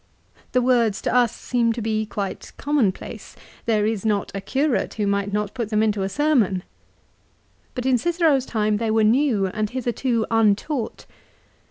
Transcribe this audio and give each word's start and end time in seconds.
The 0.53 0.63
words 0.63 0.99
to 1.03 1.13
us 1.13 1.31
seem 1.31 1.73
to 1.73 1.79
be 1.83 2.07
quite 2.07 2.53
common 2.57 2.91
place. 2.91 3.35
There 3.67 3.85
is 3.85 4.03
not 4.03 4.31
a 4.33 4.41
curate 4.41 4.95
who 4.95 5.05
might 5.05 5.31
not 5.31 5.53
put 5.53 5.69
them 5.69 5.83
into 5.83 6.01
a 6.01 6.09
sermon. 6.09 6.63
But 7.75 7.85
in 7.85 7.99
Cicero's 7.99 8.47
time 8.47 8.77
they 8.77 8.89
were 8.89 9.03
new, 9.03 9.45
and 9.45 9.69
hitherto 9.69 10.25
untaught. 10.31 11.05